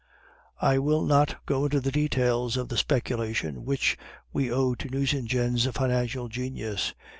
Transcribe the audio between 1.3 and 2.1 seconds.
go into the